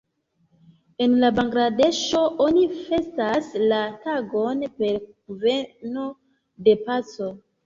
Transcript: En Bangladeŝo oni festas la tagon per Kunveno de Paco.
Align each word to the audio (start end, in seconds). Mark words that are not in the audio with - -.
En 1.05 1.11
Bangladeŝo 1.39 2.21
oni 2.45 2.63
festas 2.87 3.51
la 3.73 3.83
tagon 4.07 4.65
per 4.81 4.97
Kunveno 5.11 6.09
de 6.67 6.77
Paco. 6.91 7.31